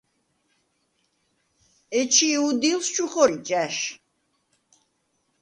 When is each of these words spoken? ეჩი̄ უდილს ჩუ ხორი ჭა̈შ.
ეჩი̄ 1.99 2.37
უდილს 2.47 2.87
ჩუ 2.93 3.05
ხორი 3.11 3.37
ჭა̈შ. 3.47 3.77